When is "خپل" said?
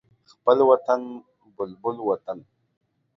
0.31-0.57